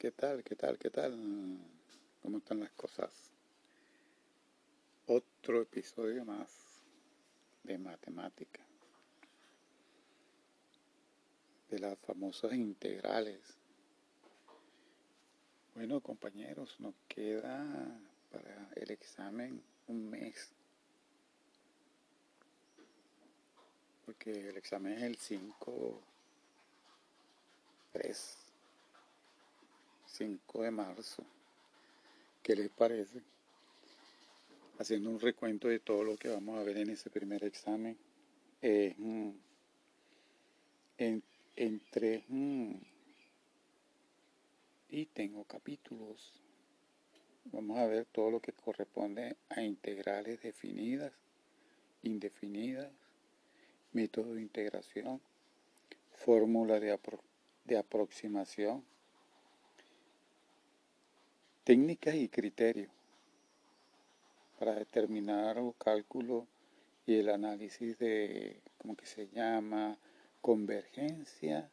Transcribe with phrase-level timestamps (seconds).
[0.00, 0.42] ¿Qué tal?
[0.42, 0.78] ¿Qué tal?
[0.78, 1.12] ¿Qué tal?
[2.22, 3.10] ¿Cómo están las cosas?
[5.06, 6.50] Otro episodio más
[7.64, 8.62] de matemática.
[11.68, 13.42] De las famosas integrales.
[15.74, 17.62] Bueno, compañeros, nos queda
[18.32, 20.48] para el examen un mes.
[24.06, 26.00] Porque el examen es el 5
[27.92, 28.49] 3
[30.20, 31.24] 5 de marzo.
[32.42, 33.22] ¿Qué les parece?
[34.78, 37.96] Haciendo un recuento de todo lo que vamos a ver en ese primer examen.
[38.60, 39.30] Mm,
[40.98, 41.22] en,
[41.56, 42.74] entre mm,
[44.90, 46.34] y tengo capítulos.
[47.44, 51.14] Vamos a ver todo lo que corresponde a integrales definidas,
[52.02, 52.92] indefinidas,
[53.92, 55.18] método de integración,
[56.10, 56.98] fórmula de,
[57.64, 58.84] de aproximación,
[61.64, 62.90] técnicas y criterios
[64.58, 66.44] para determinar los cálculos
[67.06, 69.96] y el análisis de, ¿cómo que se llama?
[70.40, 71.70] Convergencia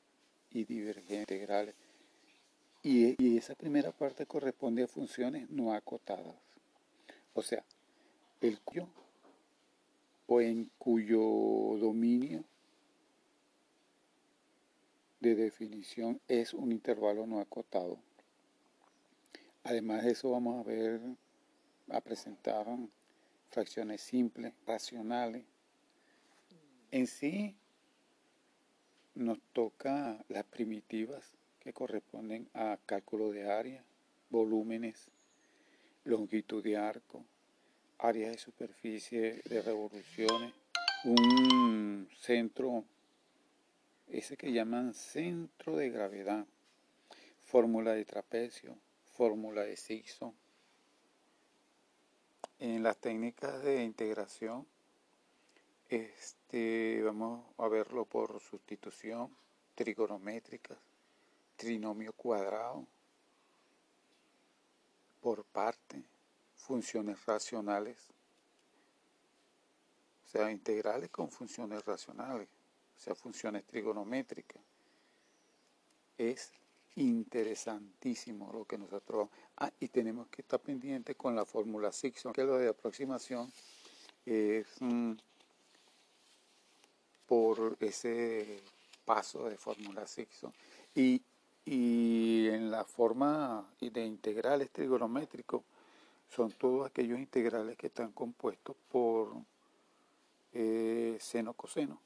[0.51, 1.75] y divergencia integrales.
[2.81, 6.35] Y, y esa primera parte corresponde a funciones no acotadas.
[7.33, 7.63] O sea,
[8.41, 8.87] el cuyo
[10.27, 11.19] o en cuyo
[11.79, 12.43] dominio
[15.19, 17.97] de definición es un intervalo no acotado.
[19.67, 21.01] Además de eso vamos a ver,
[21.89, 22.65] a presentar
[23.49, 25.43] fracciones simples, racionales.
[26.89, 27.53] En sí
[29.13, 33.83] nos toca las primitivas que corresponden a cálculo de área,
[34.29, 35.11] volúmenes,
[36.05, 37.25] longitud de arco,
[37.97, 40.53] área de superficie de revoluciones,
[41.03, 42.85] un centro,
[44.07, 46.45] ese que llaman centro de gravedad,
[47.43, 48.77] fórmula de trapecio,
[49.17, 50.31] fórmula de Sixon.
[52.59, 54.67] En las técnicas de integración,
[55.89, 59.35] este, vamos a verlo por sustitución,
[59.73, 60.77] trigonométrica,
[61.55, 62.85] trinomio cuadrado,
[65.19, 66.03] por parte,
[66.55, 67.97] funciones racionales,
[70.25, 72.47] o sea, integrales con funciones racionales,
[72.97, 74.61] o sea, funciones trigonométricas.
[76.19, 76.51] Es
[76.97, 79.29] interesantísimo lo que nosotros...
[79.57, 83.51] Ah, y tenemos que estar pendientes con la fórmula Sixon, que lo de aproximación
[84.25, 85.13] es mm,
[87.27, 88.61] por ese
[89.05, 90.51] paso de fórmula Sixon.
[90.93, 91.21] Y,
[91.65, 95.63] y en la forma de integrales trigonométricos
[96.29, 99.33] son todos aquellos integrales que están compuestos por
[100.53, 101.99] eh, seno-coseno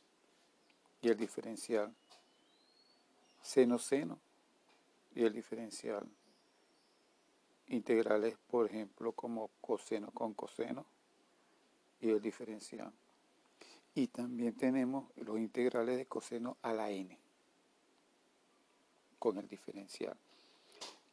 [1.02, 1.94] y el diferencial
[3.42, 4.20] seno-seno
[5.16, 6.08] y el diferencial.
[7.68, 10.86] Integrales, por ejemplo, como coseno con coseno
[12.00, 12.92] y el diferencial.
[13.94, 17.18] Y también tenemos los integrales de coseno a la n
[19.20, 20.18] con el diferencial.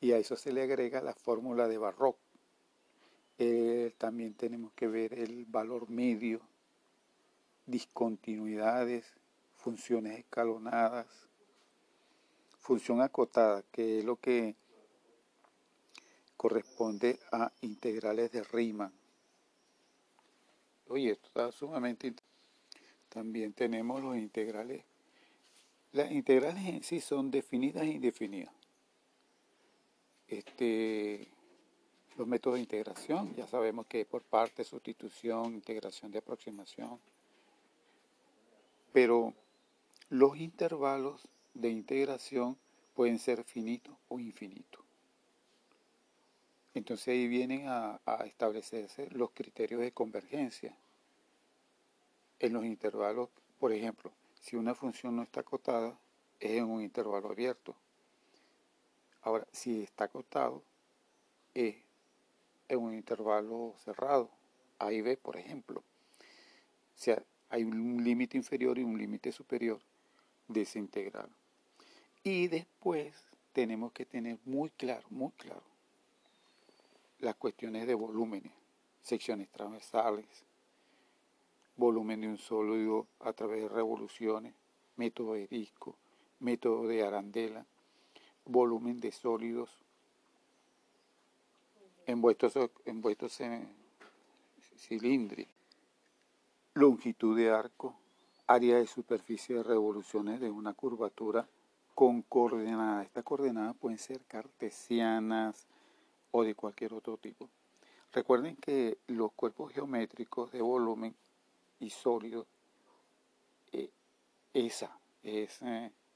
[0.00, 2.16] Y a eso se le agrega la fórmula de Barroc.
[3.38, 6.40] Eh, también tenemos que ver el valor medio,
[7.66, 9.12] discontinuidades,
[9.56, 11.27] funciones escalonadas,
[12.68, 14.54] función acotada, que es lo que
[16.36, 18.92] corresponde a integrales de Riemann.
[20.88, 22.14] Oye, esto está sumamente
[23.08, 24.84] También tenemos los integrales.
[25.92, 28.52] Las integrales en sí son definidas e indefinidas.
[30.26, 31.26] Este,
[32.18, 37.00] los métodos de integración, ya sabemos que es por parte, sustitución, integración de aproximación.
[38.92, 39.32] Pero
[40.10, 41.26] los intervalos
[41.58, 42.56] de integración
[42.94, 44.84] pueden ser finitos o infinitos.
[46.74, 50.76] Entonces ahí vienen a, establecerse los criterios de convergencia.
[52.38, 55.98] En los intervalos, por ejemplo, si una función no está acotada,
[56.38, 57.74] es en un intervalo abierto.
[59.22, 60.62] Ahora, si está acotado,
[61.54, 61.74] es
[62.68, 64.30] en un intervalo cerrado.
[64.78, 65.80] Ahí ve, por ejemplo.
[65.80, 67.20] O sea,
[67.50, 69.80] hay un límite inferior y un límite superior
[70.46, 71.28] de ese integral.
[72.22, 73.14] Y después
[73.52, 75.62] tenemos que tener muy claro, muy claro,
[77.18, 78.52] las cuestiones de volúmenes,
[79.02, 80.26] secciones transversales,
[81.76, 84.54] volumen de un sólido a través de revoluciones,
[84.96, 85.96] método de disco,
[86.40, 87.66] método de arandela,
[88.44, 89.70] volumen de sólidos
[92.08, 92.54] envueltos,
[92.86, 93.68] envueltos en
[94.76, 95.46] cilindri,
[96.74, 97.94] longitud de arco,
[98.46, 101.46] área de superficie de revoluciones de una curvatura
[101.98, 103.06] con coordenadas.
[103.06, 105.66] Estas coordenadas pueden ser cartesianas
[106.30, 107.48] o de cualquier otro tipo.
[108.12, 111.12] Recuerden que los cuerpos geométricos de volumen
[111.80, 112.46] y sólidos,
[113.72, 113.90] eh,
[114.54, 115.58] esa, es,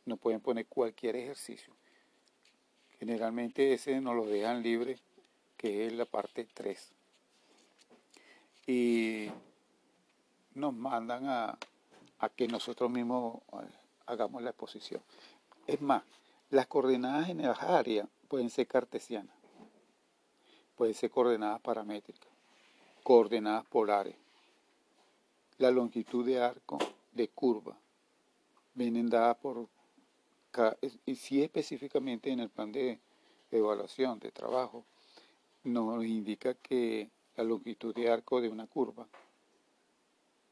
[0.05, 1.75] no pueden poner cualquier ejercicio.
[3.01, 5.01] Generalmente ese nos lo dejan libre,
[5.57, 6.93] que es la parte 3.
[8.69, 9.27] Y
[10.55, 11.59] nos mandan a,
[12.21, 13.67] a que nosotros mismos eh,
[14.07, 15.03] hagamos la exposición.
[15.67, 16.03] Es más,
[16.51, 19.37] las coordenadas en el área pueden ser cartesianas,
[20.77, 22.33] pueden ser coordenadas paramétricas,
[23.03, 24.17] coordenadas polares.
[25.59, 26.79] La longitud de arco
[27.13, 27.79] de curva
[28.75, 29.69] vienen dadas por,
[31.07, 32.99] y si específicamente en el plan de
[33.51, 34.85] evaluación de trabajo,
[35.63, 39.07] nos indica que la longitud de arco de una curva,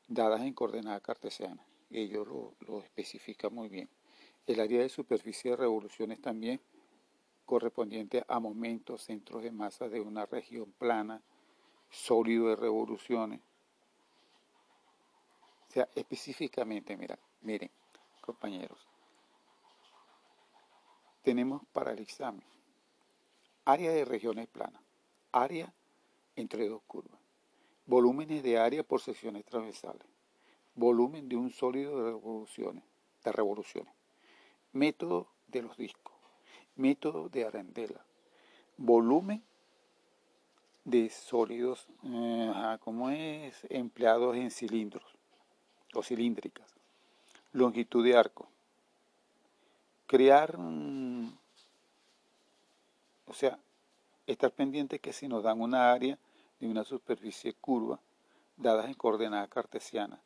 [0.07, 3.89] dadas en coordenadas cartesianas, ellos lo, lo especifican muy bien.
[4.47, 6.61] El área de superficie de revoluciones también
[7.51, 11.21] correspondiente a momentos, centros de masa de una región plana,
[11.91, 13.41] sólido de revoluciones.
[15.69, 17.71] O sea, específicamente, mira, miren,
[18.21, 18.87] compañeros,
[21.23, 22.45] tenemos para el examen
[23.65, 24.83] área de regiones planas,
[25.33, 25.73] área
[26.37, 27.21] entre dos curvas,
[27.87, 30.07] volúmenes de área por secciones transversales,
[30.75, 32.85] volumen de un sólido de revoluciones,
[33.25, 34.00] de revoluciones
[34.73, 36.15] método de los discos,
[36.77, 38.05] método de arandela,
[38.77, 39.43] volumen
[40.85, 45.05] de sólidos, eh, como es empleados en cilindros
[45.95, 46.73] o cilíndricas,
[47.53, 48.49] longitud de arco,
[50.07, 50.57] crear,
[53.27, 53.59] o sea,
[54.27, 56.19] estar pendiente que si nos dan una área
[56.59, 58.01] de una superficie curva,
[58.57, 60.21] dadas en coordenadas cartesianas,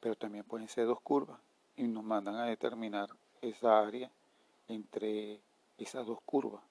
[0.00, 1.38] pero también pueden ser dos curvas,
[1.76, 3.08] y nos mandan a determinar
[3.40, 4.10] esa área
[4.68, 5.40] entre
[5.78, 6.62] esas dos curvas.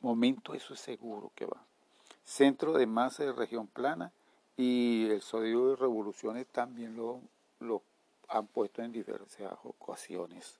[0.00, 1.62] Momento, eso es seguro que va.
[2.24, 4.12] Centro de masa de región plana
[4.56, 7.20] y el sodio de revoluciones también lo,
[7.60, 7.82] lo
[8.28, 10.58] han puesto en diversas ocasiones.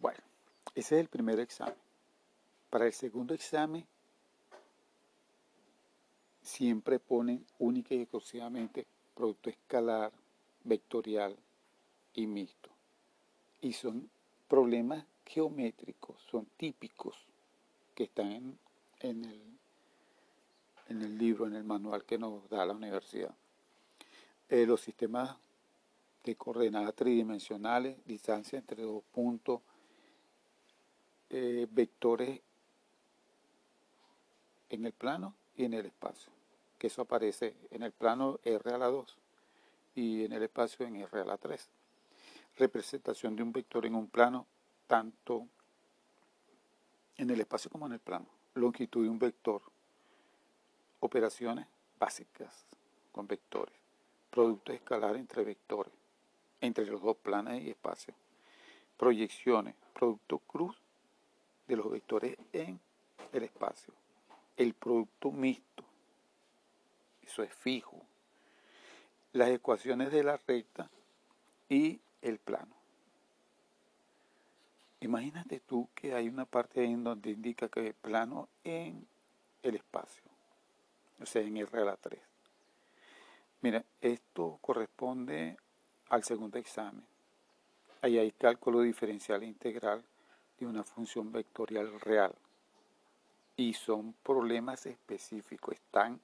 [0.00, 0.20] Bueno,
[0.74, 1.74] ese es el primer examen.
[2.70, 3.86] Para el segundo examen,
[6.42, 10.12] siempre ponen única y exclusivamente producto escalar,
[10.64, 11.36] vectorial
[12.14, 12.70] y mixto.
[13.60, 14.10] Y son
[14.48, 17.16] problemas geométricos, son típicos
[17.94, 18.58] que están
[19.00, 19.42] en, el,
[20.88, 23.34] en el libro, en el manual que nos da la universidad.
[24.48, 25.36] Eh, los sistemas
[26.24, 29.60] de coordenadas tridimensionales, distancia entre dos puntos,
[31.30, 32.40] eh, vectores
[34.70, 36.32] en el plano y en el espacio,
[36.78, 39.16] que eso aparece en el plano R a la 2
[39.94, 41.68] y en el espacio en R a la 3.
[42.56, 44.46] Representación de un vector en un plano,
[44.86, 45.46] tanto
[47.16, 48.26] en el espacio como en el plano.
[48.54, 49.62] Longitud de un vector.
[51.00, 51.66] Operaciones
[51.98, 52.64] básicas
[53.12, 53.74] con vectores.
[54.30, 55.92] Producto escalar entre vectores,
[56.60, 58.14] entre los dos planos y espacio.
[58.96, 59.74] Proyecciones.
[59.92, 60.76] Producto cruz
[61.66, 62.80] de los vectores en
[63.32, 63.92] el espacio.
[64.56, 65.84] El producto mixto.
[67.22, 68.04] Eso es fijo
[69.34, 70.88] las ecuaciones de la recta
[71.68, 72.74] y el plano.
[75.00, 79.06] Imagínate tú que hay una parte ahí en donde indica que es plano en
[79.62, 80.24] el espacio,
[81.20, 82.18] o sea, en R a la 3.
[83.60, 85.56] Mira, esto corresponde
[86.08, 87.04] al segundo examen.
[88.00, 90.02] Ahí hay cálculo diferencial e integral
[90.58, 92.34] de una función vectorial real.
[93.56, 96.20] Y son problemas específicos, están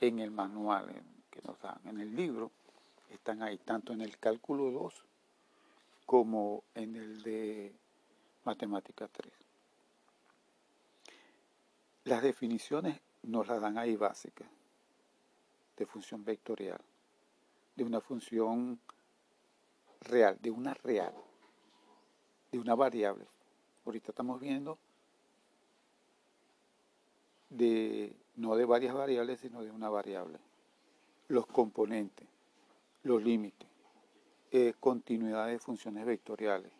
[0.00, 0.90] en el manual,
[1.30, 2.50] que nos dan en el libro
[3.14, 5.04] están ahí, tanto en el cálculo 2
[6.06, 7.74] como en el de
[8.44, 9.32] matemática 3.
[12.04, 14.48] Las definiciones nos las dan ahí básicas
[15.76, 16.80] de función vectorial,
[17.76, 18.80] de una función
[20.00, 21.14] real, de una real,
[22.50, 23.26] de una variable.
[23.84, 24.78] Ahorita estamos viendo
[27.50, 30.38] de no de varias variables, sino de una variable
[31.32, 32.28] los componentes,
[33.04, 33.68] los límites,
[34.54, 36.70] eh, continuidad de funciones vectoriales,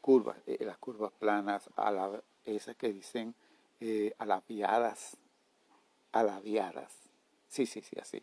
[0.00, 1.68] curvas, eh, las curvas planas,
[2.44, 3.34] esas que dicen
[3.80, 5.16] eh, alaviadas,
[6.12, 6.96] alaviadas,
[7.48, 8.22] sí, sí, sí, así.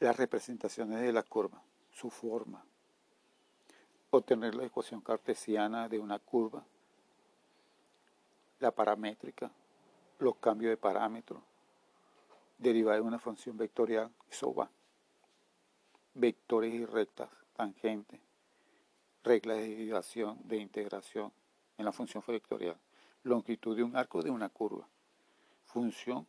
[0.00, 1.62] Las representaciones de la curva,
[1.94, 2.62] su forma,
[4.10, 6.62] obtener la ecuación cartesiana de una curva,
[8.58, 9.50] la paramétrica,
[10.18, 11.40] los cambios de parámetros,
[12.58, 14.70] derivada de una función vectorial, eso va.
[16.20, 18.20] Vectores y rectas, tangentes,
[19.24, 21.32] reglas de derivación, de integración
[21.78, 22.76] en la función vectorial.
[23.22, 24.86] Longitud de un arco de una curva.
[25.64, 26.26] Función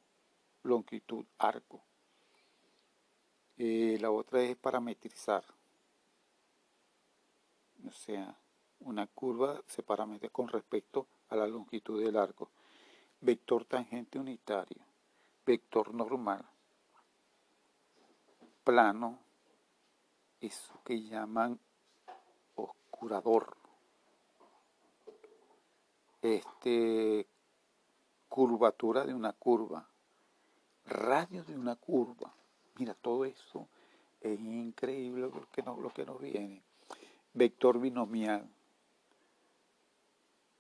[0.63, 1.81] longitud arco.
[3.57, 5.43] Eh, la otra es parametrizar.
[7.86, 8.33] O sea,
[8.79, 12.50] una curva se parametra con respecto a la longitud del arco.
[13.19, 14.86] Vector tangente unitario.
[15.45, 16.45] Vector normal.
[18.63, 19.30] Plano.
[20.41, 21.60] Eso que llaman
[22.55, 23.55] oscurador
[26.21, 27.27] este,
[28.27, 29.88] curvatura de una curva,
[30.86, 32.33] radio de una curva.
[32.77, 33.67] Mira, todo eso
[34.19, 36.63] es increíble lo que, no, lo que nos viene.
[37.33, 38.48] Vector binomial.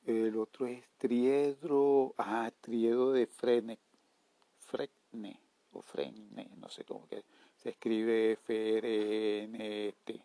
[0.05, 3.77] El otro es triedro, ah, triedro de Frene,
[4.59, 5.39] Fresne,
[5.73, 7.23] o Frene, no sé cómo que
[7.61, 10.21] se escribe F-R-N-T.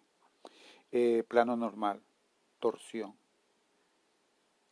[0.93, 2.01] Eh, plano normal,
[2.59, 3.15] torsión.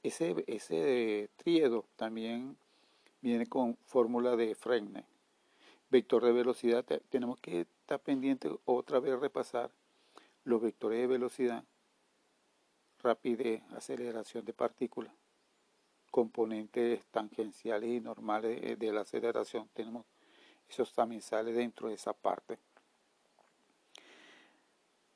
[0.03, 2.57] Ese, ese triedo también
[3.21, 5.05] viene con fórmula de Fregne.
[5.91, 9.71] Vector de velocidad, tenemos que estar pendiente otra vez repasar
[10.45, 11.65] los vectores de velocidad,
[13.03, 15.13] rapidez, aceleración de partículas,
[16.11, 19.69] componentes tangenciales y normales de la aceleración.
[19.75, 20.05] Tenemos,
[20.69, 22.59] eso también sale dentro de esa parte.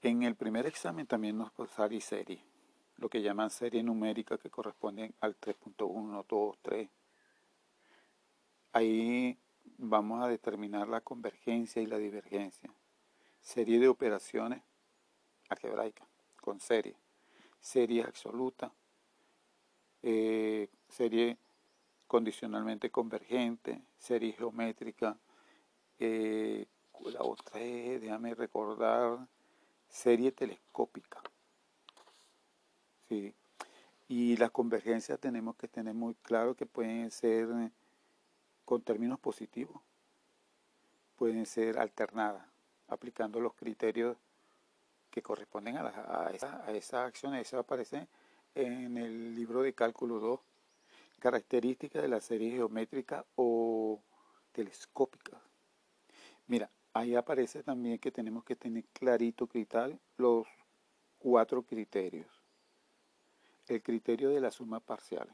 [0.03, 2.43] En el primer examen también nos sale serie
[2.99, 6.91] lo que llaman serie numérica que corresponden al 3.1, 2, 3.
[8.73, 9.39] Ahí
[9.79, 12.71] vamos a determinar la convergencia y la divergencia.
[13.41, 14.63] Serie de operaciones
[15.49, 16.09] algebraicas
[16.41, 16.97] con serie.
[17.61, 18.73] Serie absoluta.
[20.03, 21.39] Eh, serie
[22.09, 23.81] condicionalmente convergente.
[23.97, 25.17] Serie geométrica.
[25.99, 26.67] Eh,
[27.07, 29.27] la otra es, déjame recordar,
[29.89, 31.23] serie telescópica.
[34.09, 37.49] Y las convergencias tenemos que tener muy claro que pueden ser
[38.65, 39.81] con términos positivos,
[41.17, 42.47] pueden ser alternadas,
[42.89, 44.17] aplicando los criterios
[45.11, 47.47] que corresponden a, a, esa, a esas acciones.
[47.47, 48.09] Eso aparece
[48.55, 50.41] en el libro de cálculo 2,
[51.19, 54.01] características de la serie geométrica o
[54.53, 55.41] telescópica.
[56.49, 60.47] Mira, ahí aparece también que tenemos que tener clarito, crital, los
[61.19, 62.27] cuatro criterios
[63.69, 65.29] el criterio de la suma parcial,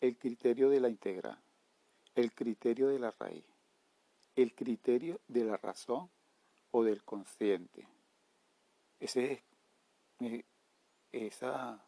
[0.00, 1.38] el criterio de la integral,
[2.14, 3.44] el criterio de la raíz,
[4.36, 6.08] el criterio de la razón
[6.70, 7.86] o del consciente.
[9.00, 9.42] Es, eh,
[11.12, 11.80] esas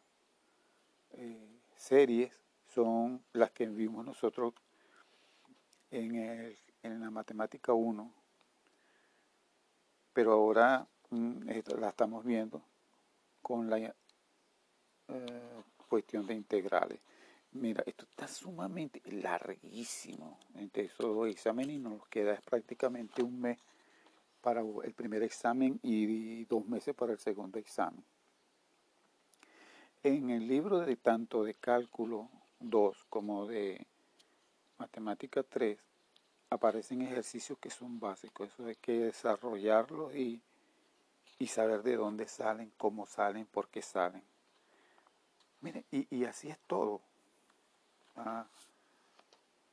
[1.11, 4.53] eh, series son las que vimos nosotros
[5.91, 8.11] en, en la matemática 1,
[10.13, 12.61] pero ahora mm, la estamos viendo
[13.41, 13.93] con la eh,
[15.87, 16.99] cuestión de integrales.
[17.51, 20.39] Mira, esto está sumamente larguísimo.
[20.55, 23.59] Entre esos dos exámenes nos queda prácticamente un mes
[24.41, 28.03] para el primer examen y dos meses para el segundo examen.
[30.01, 32.29] En el libro de tanto de cálculo
[32.59, 33.85] 2 como de
[34.77, 35.77] matemática 3
[36.53, 38.49] aparecen ejercicios que son básicos.
[38.49, 40.41] Eso hay que desarrollarlos y,
[41.39, 44.23] y saber de dónde salen, cómo salen, por qué salen.
[45.61, 47.01] Mire, y, así es todo.
[48.17, 48.45] Ah,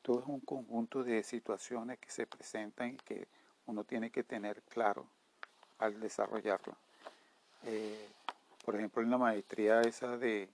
[0.03, 3.29] todo es un conjunto de situaciones que se presentan y que
[3.67, 5.07] uno tiene que tener claro
[5.79, 6.77] al desarrollarlo.
[7.65, 8.09] Eh,
[8.65, 10.49] por ejemplo, en la maestría esa de,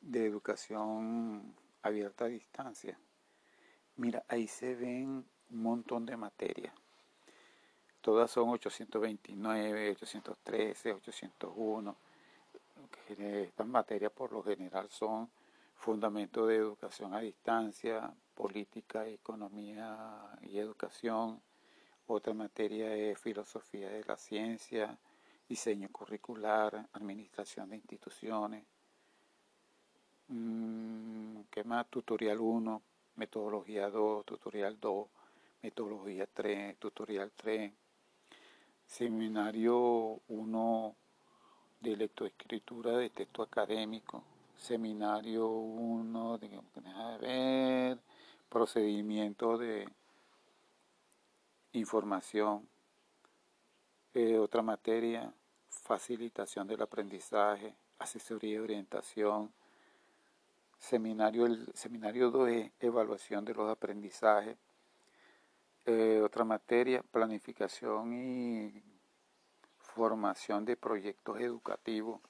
[0.00, 2.96] de educación abierta a distancia,
[4.00, 6.74] mira, ahí se ven un montón de materias.
[8.00, 11.96] Todas son 829, 813, 801
[13.18, 15.30] estas materias por lo general son
[15.74, 21.40] fundamentos de educación a distancia, política, economía y educación.
[22.06, 24.98] Otra materia es filosofía de la ciencia,
[25.48, 28.64] diseño curricular, administración de instituciones.
[30.28, 31.88] Mm, ¿Qué más?
[31.88, 32.82] Tutorial 1,
[33.20, 35.08] metodología 2, tutorial 2,
[35.62, 37.70] metodología 3, tutorial 3.
[38.86, 40.96] Seminario 1
[41.80, 44.24] de lectoescritura de texto académico,
[44.56, 46.48] seminario 1, de
[47.20, 47.98] ver,
[48.48, 49.86] procedimiento de
[51.72, 52.66] información,
[54.14, 55.30] eh, otra materia,
[55.68, 59.52] facilitación del aprendizaje, asesoría y orientación,
[60.80, 64.56] seminario, el seminario 2 es evaluación de los aprendizajes,
[65.86, 68.82] eh, otra materia, planificación y
[69.78, 72.20] formación de proyectos educativos.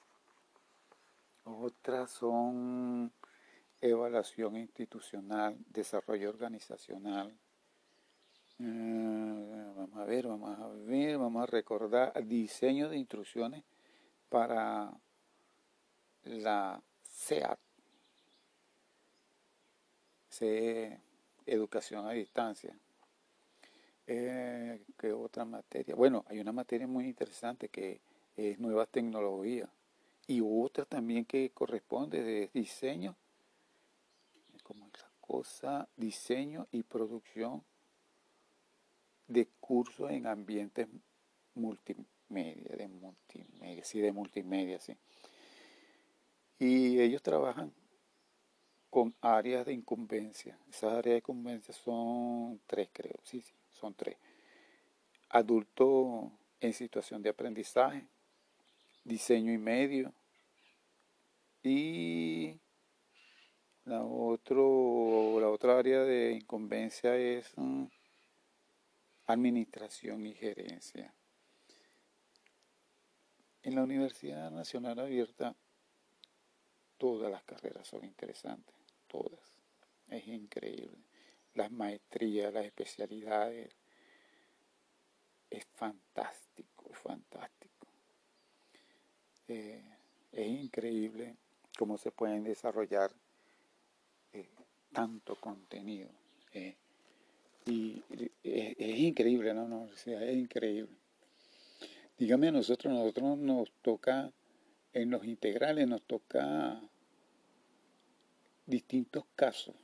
[1.43, 3.11] Otras son
[3.79, 7.35] evaluación institucional, desarrollo organizacional.
[8.59, 13.63] Eh, vamos a ver, vamos a ver, vamos a recordar diseño de instrucciones
[14.29, 14.91] para
[16.23, 17.59] la CEAT,
[21.45, 22.73] Educación a Distancia.
[24.07, 25.93] Eh, ¿Qué otra materia?
[25.95, 27.99] Bueno, hay una materia muy interesante que
[28.37, 29.69] es nuevas tecnologías
[30.27, 33.15] y otra también que corresponde de diseño,
[34.63, 37.63] como la cosa, diseño y producción
[39.27, 40.87] de cursos en ambientes
[41.55, 44.95] multimedia, de multimedia, sí, de multimedia, sí.
[46.59, 47.73] Y ellos trabajan
[48.91, 50.59] con áreas de incumbencia.
[50.69, 54.17] Esas áreas de incumbencia son tres, creo, sí, sí, son tres.
[55.29, 58.05] Adulto en situación de aprendizaje,
[59.05, 60.13] diseño y medio,
[61.63, 62.59] y
[63.85, 67.85] la, otro, la otra área de incumbencia es mm,
[69.27, 71.13] administración y gerencia.
[73.63, 75.55] En la Universidad Nacional Abierta
[76.97, 78.75] todas las carreras son interesantes,
[79.11, 79.39] todas.
[80.09, 80.97] Es increíble.
[81.55, 83.75] Las maestrías, las especialidades.
[85.49, 87.87] Es fantástico, es fantástico.
[89.49, 89.83] Eh,
[90.31, 91.35] es increíble
[91.77, 93.11] cómo se pueden desarrollar
[94.31, 94.47] eh,
[94.93, 96.09] tanto contenido.
[96.53, 96.75] Eh,
[97.65, 98.01] y
[98.43, 99.67] es, increíble, ¿no?
[99.67, 100.95] no es increíble.
[102.17, 104.31] Dígame a nosotros, nosotros nos toca,
[104.93, 106.81] en los integrales nos toca
[108.65, 109.75] distintos casos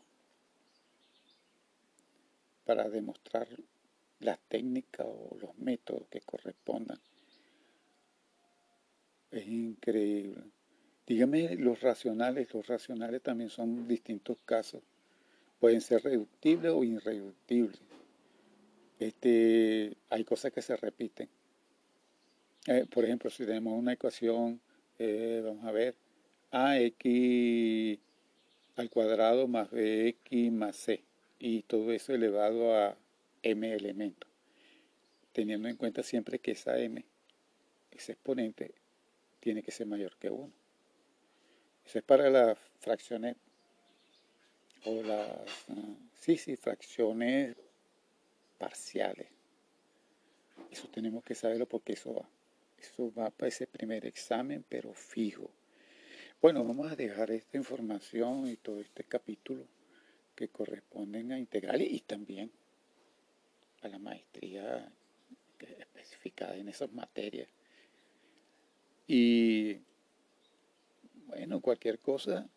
[2.66, 3.48] para demostrar
[4.20, 7.00] las técnicas o los métodos que correspondan.
[9.32, 10.44] Es increíble.
[11.06, 14.82] Dígame los racionales, los racionales también son distintos casos.
[15.60, 17.80] Pueden ser reductibles o irreductibles.
[19.00, 21.30] Este, hay cosas que se repiten.
[22.68, 24.60] Eh, por ejemplo, si tenemos una ecuación,
[25.00, 25.96] eh, vamos a ver,
[26.52, 26.98] ax
[28.78, 31.04] al cuadrado más bx más c,
[31.40, 32.98] y todo eso elevado a
[33.44, 34.30] m elementos,
[35.34, 37.04] teniendo en cuenta siempre que esa m,
[37.92, 38.74] ese exponente,
[39.40, 40.52] tiene que ser mayor que 1.
[41.86, 43.36] Eso es para las fracciones
[44.86, 45.30] o las,
[45.70, 47.56] ah, sí, sí, fracciones
[48.58, 49.28] parciales.
[50.70, 52.30] Eso tenemos que saberlo porque eso va.
[52.78, 55.50] Eso va para ese primer examen, pero fijo.
[56.40, 59.66] Bueno, vamos a dejar esta información y todo este capítulo
[60.36, 62.52] que corresponden a integrales y también
[63.82, 64.88] a la maestría
[65.58, 67.50] especificada en esas materias.
[69.08, 69.80] Y
[71.26, 72.48] bueno, cualquier cosa,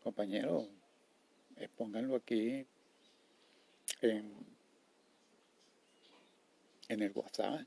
[0.00, 0.68] compañeros,
[1.76, 2.64] pónganlo aquí
[4.00, 4.32] en,
[6.88, 7.62] en el WhatsApp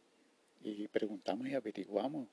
[0.61, 2.29] y preguntamos y averiguamos.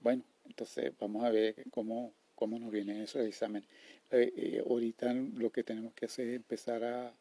[0.00, 3.64] Bueno, entonces vamos a ver cómo, cómo nos viene eso de examen.
[4.10, 7.12] Eh, eh, ahorita lo que tenemos que hacer es empezar a,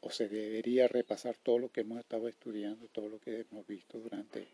[0.00, 3.98] o se debería repasar todo lo que hemos estado estudiando, todo lo que hemos visto
[3.98, 4.46] durante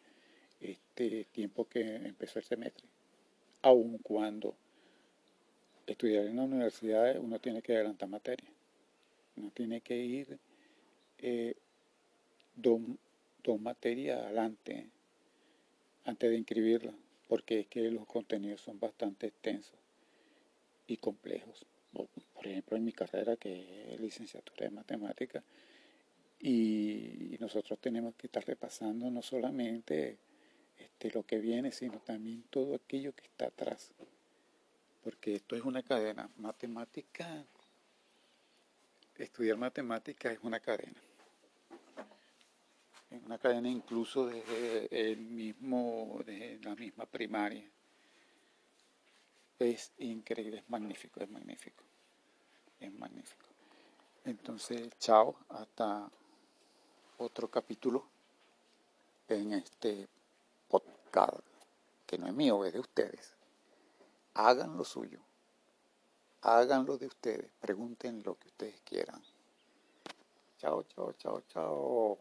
[0.60, 2.86] este tiempo que empezó el semestre
[3.62, 4.54] aun cuando
[5.86, 8.48] estudiar en la universidad uno tiene que adelantar materia.
[9.36, 10.38] Uno tiene que ir
[11.18, 11.54] eh,
[12.54, 12.80] dos,
[13.60, 14.86] materias adelante
[16.04, 16.92] antes de inscribirla,
[17.30, 19.78] porque es que los contenidos son bastante extensos
[20.88, 21.64] y complejos.
[21.92, 25.44] Por ejemplo, en mi carrera, que es licenciatura de matemáticas,
[26.40, 30.18] y nosotros tenemos que estar repasando no solamente
[30.76, 33.92] este, lo que viene, sino también todo aquello que está atrás.
[35.04, 36.28] Porque esto es una cadena.
[36.36, 37.44] Matemática,
[39.18, 41.00] estudiar matemática es una cadena.
[43.10, 46.20] Es una cadena incluso desde el mismo,
[46.62, 47.68] la misma primaria.
[49.58, 51.82] Es increíble, es magnífico, es magnífico.
[52.78, 53.46] Es magnífico.
[54.24, 56.08] Entonces, chao, hasta
[57.18, 58.06] otro capítulo
[59.28, 60.08] en este
[60.68, 61.40] podcast,
[62.06, 63.34] que no es mío, es de ustedes.
[64.34, 65.20] Hagan lo suyo.
[66.42, 67.50] Hagan lo de ustedes.
[67.60, 69.22] Pregunten lo que ustedes quieran.
[70.58, 72.18] Chao, chao, chao, chao.